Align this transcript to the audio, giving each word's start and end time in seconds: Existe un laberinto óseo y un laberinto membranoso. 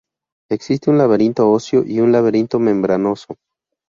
Existe 0.49 0.89
un 0.89 0.97
laberinto 0.97 1.51
óseo 1.51 1.83
y 1.85 1.99
un 1.99 2.11
laberinto 2.11 2.57
membranoso. 2.57 3.35